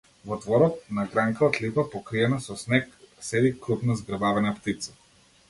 [0.27, 2.89] Во дворот, на гранка од липа, покриена со снег,
[3.29, 4.99] седи крупна, згрбавена птица.